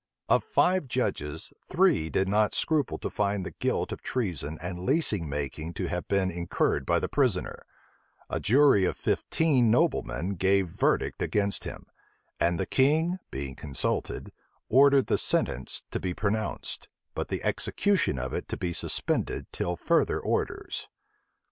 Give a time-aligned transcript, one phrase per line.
[0.29, 5.29] Of five judges, three did not scruple to find the guilt of treason and leasing
[5.29, 7.67] making to have been incurred by the prisoner:
[8.27, 11.85] a jury of fifteen noblemen gave verdict against him:
[12.39, 14.31] and the king, being consulted,
[14.69, 19.75] ordered the sentence to be pronounced, but the execution of it to be suspended till
[19.75, 20.89] further orders.